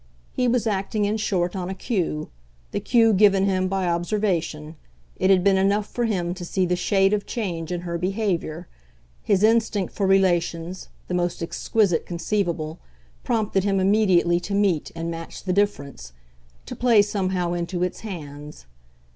[0.31, 2.29] He was acting in short on a cue,
[2.71, 4.75] the cue given him by observation;
[5.17, 8.67] it had been enough for him to see the shade of change in her behaviour;
[9.21, 12.79] his instinct for relations, the most exquisite conceivable,
[13.23, 16.13] prompted him immediately to meet and match the difference,
[16.65, 18.65] to play somehow into its hands.